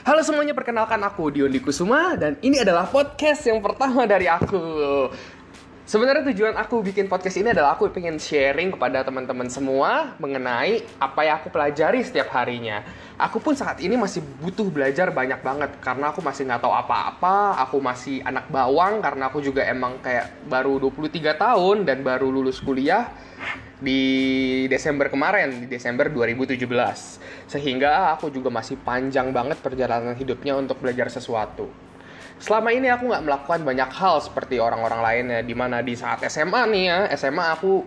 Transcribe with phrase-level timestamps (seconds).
[0.00, 4.56] Halo semuanya, perkenalkan aku Dion Kusuma dan ini adalah podcast yang pertama dari aku.
[5.84, 11.20] Sebenarnya tujuan aku bikin podcast ini adalah aku pengen sharing kepada teman-teman semua mengenai apa
[11.20, 12.80] yang aku pelajari setiap harinya.
[13.20, 17.60] Aku pun saat ini masih butuh belajar banyak banget karena aku masih nggak tahu apa-apa,
[17.60, 22.56] aku masih anak bawang karena aku juga emang kayak baru 23 tahun dan baru lulus
[22.64, 23.12] kuliah
[23.80, 24.02] di
[24.68, 26.60] Desember kemarin, di Desember 2017.
[27.48, 31.66] Sehingga aku juga masih panjang banget perjalanan hidupnya untuk belajar sesuatu.
[32.40, 36.62] Selama ini aku nggak melakukan banyak hal seperti orang-orang lainnya, di mana di saat SMA
[36.72, 37.84] nih ya, SMA aku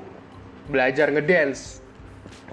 [0.70, 1.82] belajar ngedance.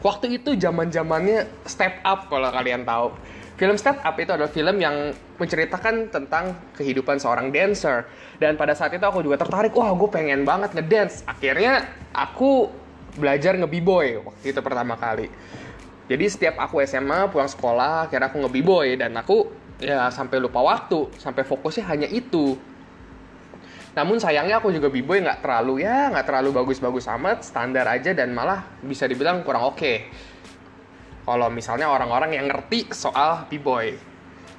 [0.01, 3.12] Waktu itu zaman zamannya Step Up kalau kalian tahu.
[3.61, 8.09] Film Step Up itu adalah film yang menceritakan tentang kehidupan seorang dancer.
[8.41, 11.20] Dan pada saat itu aku juga tertarik, wah gue pengen banget ngedance.
[11.29, 11.84] Akhirnya
[12.17, 12.73] aku
[13.16, 15.27] belajar nge-b-boy waktu itu pertama kali.
[16.10, 19.46] Jadi setiap aku SMA pulang sekolah, kira aku nge-b-boy dan aku
[19.78, 22.58] ya sampai lupa waktu, sampai fokusnya hanya itu.
[23.91, 28.30] Namun sayangnya aku juga b-boy nggak terlalu ya nggak terlalu bagus-bagus amat, standar aja dan
[28.30, 29.78] malah bisa dibilang kurang oke.
[29.78, 29.97] Okay.
[31.27, 33.95] Kalau misalnya orang-orang yang ngerti soal b-boy.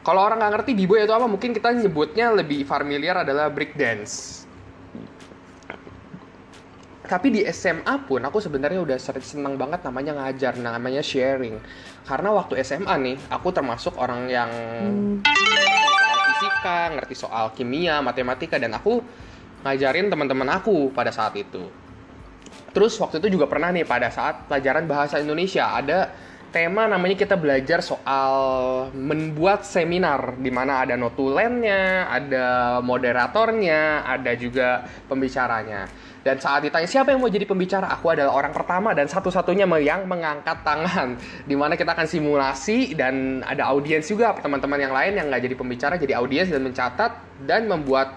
[0.03, 4.43] Kalau orang nggak ngerti b-boy itu apa, mungkin kita nyebutnya lebih familiar adalah break dance
[7.12, 11.59] tapi di SMA pun aku sebenarnya udah seneng banget namanya ngajar namanya sharing
[12.08, 15.28] karena waktu SMA nih aku termasuk orang yang hmm.
[15.28, 19.04] soal fisika ngerti soal kimia matematika dan aku
[19.67, 21.67] ngajarin teman-teman aku pada saat itu
[22.72, 26.16] terus waktu itu juga pernah nih pada saat pelajaran bahasa Indonesia ada
[26.52, 28.33] tema namanya kita belajar soal
[28.91, 35.88] membuat seminar di mana ada notulennya, ada moderatornya, ada juga pembicaranya.
[36.21, 40.05] Dan saat ditanya siapa yang mau jadi pembicara, aku adalah orang pertama dan satu-satunya yang
[40.05, 41.17] mengangkat tangan.
[41.49, 45.55] Di mana kita akan simulasi dan ada audiens juga teman-teman yang lain yang nggak jadi
[45.58, 48.13] pembicara jadi audiens dan mencatat dan membuat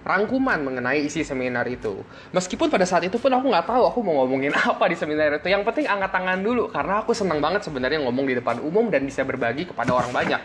[0.00, 2.00] rangkuman mengenai isi seminar itu.
[2.32, 5.48] Meskipun pada saat itu pun aku nggak tahu aku mau ngomongin apa di seminar itu.
[5.48, 9.04] Yang penting angkat tangan dulu karena aku senang banget sebenarnya ngomong di depan umum dan
[9.04, 10.40] bisa berbagi kepada orang banyak.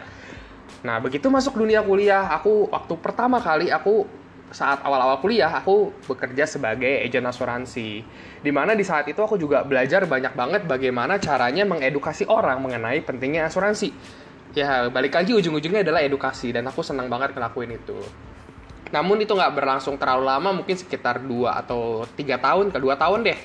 [0.85, 4.05] Nah begitu masuk dunia kuliah, aku waktu pertama kali aku
[4.53, 8.05] saat awal-awal kuliah aku bekerja sebagai agen asuransi.
[8.45, 13.01] Di mana di saat itu aku juga belajar banyak banget bagaimana caranya mengedukasi orang mengenai
[13.01, 13.89] pentingnya asuransi.
[14.53, 17.97] Ya balik lagi ujung-ujungnya adalah edukasi dan aku senang banget ngelakuin itu.
[18.94, 23.19] Namun itu nggak berlangsung terlalu lama, mungkin sekitar 2 atau tiga tahun, ke 2 tahun
[23.25, 23.40] deh.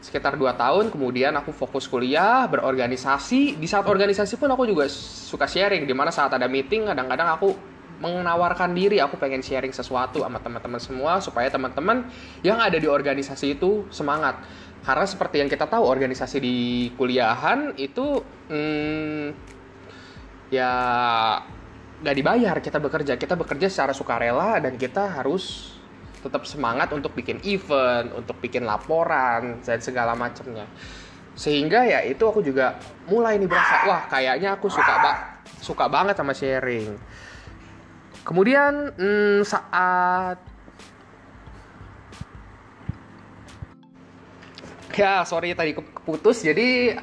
[0.00, 3.58] Sekitar 2 tahun, kemudian aku fokus kuliah, berorganisasi.
[3.58, 7.76] Di saat organisasi pun aku juga suka sharing, di mana saat ada meeting kadang-kadang aku
[7.96, 12.04] menawarkan diri aku pengen sharing sesuatu sama teman-teman semua supaya teman-teman
[12.44, 14.36] yang ada di organisasi itu semangat
[14.84, 16.56] karena seperti yang kita tahu organisasi di
[16.94, 18.20] kuliahan itu
[18.52, 19.26] hmm,
[20.52, 20.72] ya
[22.02, 22.56] nggak dibayar.
[22.60, 25.76] Kita bekerja kita bekerja secara sukarela dan kita harus
[26.26, 30.66] tetap semangat untuk bikin event untuk bikin laporan dan segala macamnya.
[31.36, 35.12] Sehingga ya itu aku juga mulai nih berasa wah kayaknya aku suka ba
[35.60, 36.96] suka banget sama sharing.
[38.26, 40.40] Kemudian hmm, saat
[44.96, 46.42] ya sorry tadi keputus.
[46.42, 46.96] Jadi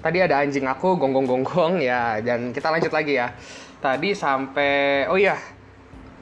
[0.00, 2.22] tadi ada anjing aku gonggong-gonggong ya.
[2.24, 3.34] Dan kita lanjut lagi ya.
[3.82, 5.34] Tadi sampai oh iya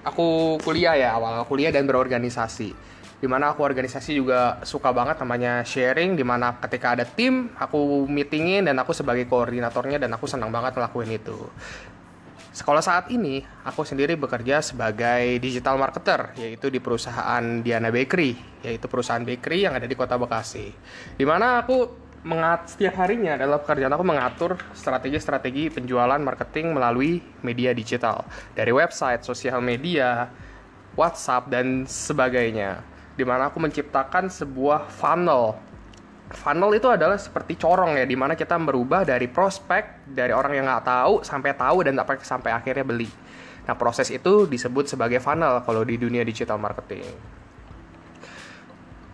[0.01, 2.73] aku kuliah ya awal kuliah dan berorganisasi
[3.21, 8.09] di mana aku organisasi juga suka banget namanya sharing di mana ketika ada tim aku
[8.09, 11.37] meetingin dan aku sebagai koordinatornya dan aku senang banget ngelakuin itu
[12.51, 18.35] Sekolah saat ini, aku sendiri bekerja sebagai digital marketer, yaitu di perusahaan Diana Bakery,
[18.67, 20.67] yaitu perusahaan bakery yang ada di kota Bekasi.
[21.15, 27.73] Di mana aku mengat setiap harinya adalah pekerjaan aku mengatur strategi-strategi penjualan marketing melalui media
[27.73, 28.29] digital.
[28.53, 30.29] Dari website, sosial media,
[31.01, 32.85] WhatsApp dan sebagainya.
[33.17, 35.57] Di mana aku menciptakan sebuah funnel.
[36.31, 40.69] Funnel itu adalah seperti corong ya di mana kita merubah dari prospek dari orang yang
[40.69, 43.11] nggak tahu sampai tahu dan sampai sampai akhirnya beli.
[43.67, 47.40] Nah proses itu disebut sebagai funnel kalau di dunia digital marketing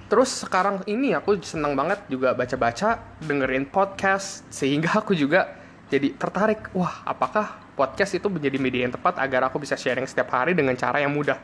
[0.07, 6.71] terus sekarang ini aku senang banget juga baca-baca dengerin podcast sehingga aku juga jadi tertarik.
[6.75, 10.75] Wah apakah podcast itu menjadi media yang tepat agar aku bisa sharing setiap hari dengan
[10.75, 11.39] cara yang mudah?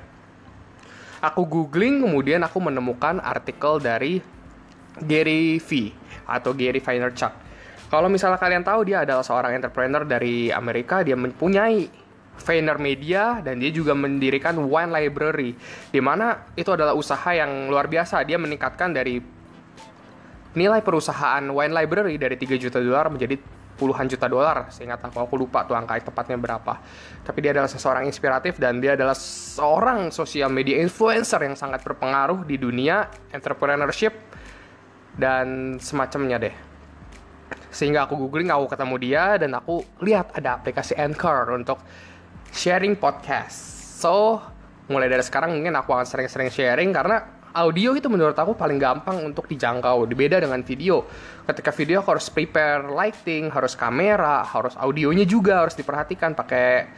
[1.23, 4.19] Aku googling kemudian aku menemukan artikel dari
[4.99, 5.95] Gary V
[6.27, 7.31] atau Gary Vaynerchuk.
[7.87, 12.02] Kalau misalnya kalian tahu dia adalah seorang entrepreneur dari Amerika, dia mempunyai
[12.41, 15.53] Vayner Media dan dia juga mendirikan Wine Library
[15.93, 18.25] di mana itu adalah usaha yang luar biasa.
[18.25, 19.21] Dia meningkatkan dari
[20.53, 23.37] nilai perusahaan Wine Library dari 3 juta dolar menjadi
[23.77, 24.69] puluhan juta dolar.
[24.71, 26.79] Seingat aku aku lupa tuh angka tepatnya berapa.
[27.25, 32.45] Tapi dia adalah seseorang inspiratif dan dia adalah seorang sosial media influencer yang sangat berpengaruh
[32.45, 34.13] di dunia entrepreneurship
[35.17, 36.55] dan semacamnya deh.
[37.73, 41.81] Sehingga aku googling aku ketemu dia dan aku lihat ada aplikasi Anchor untuk
[42.53, 43.57] sharing podcast
[43.99, 44.39] so
[44.93, 49.21] mulai dari sekarang mungkin aku akan sering-sering sharing karena audio itu menurut aku paling gampang
[49.23, 50.09] untuk dijangkau.
[50.09, 51.05] Beda dengan video.
[51.45, 56.89] Ketika video aku harus prepare lighting, harus kamera, harus audionya juga harus diperhatikan pakai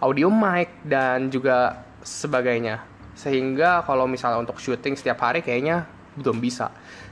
[0.00, 2.86] audio mic dan juga sebagainya.
[3.18, 6.70] Sehingga kalau misalnya untuk syuting setiap hari kayaknya belum bisa.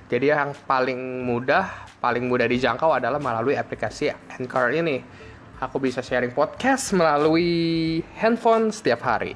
[0.08, 5.00] Jadi yang paling mudah, paling mudah dijangkau adalah melalui aplikasi Anchor ini.
[5.64, 9.32] Aku bisa sharing podcast melalui handphone setiap hari.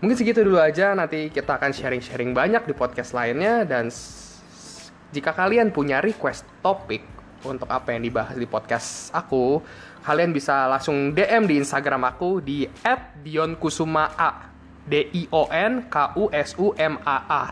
[0.00, 3.92] Mungkin segitu dulu aja, nanti kita akan sharing-sharing banyak di podcast lainnya dan
[5.12, 7.04] jika kalian punya request topik
[7.44, 9.60] untuk apa yang dibahas di podcast aku,
[10.00, 12.64] kalian bisa langsung DM di Instagram aku di
[13.20, 14.48] @dionkusumaa.
[14.88, 17.44] D I O N K U S U M A A.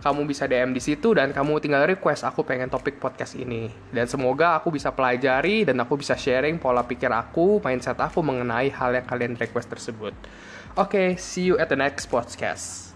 [0.00, 3.68] Kamu bisa DM di situ dan kamu tinggal request aku pengen topik podcast ini.
[3.92, 8.72] Dan semoga aku bisa pelajari dan aku bisa sharing pola pikir aku, mindset aku mengenai
[8.72, 10.16] hal yang kalian request tersebut.
[10.72, 12.89] Okay, see you at the next podcast.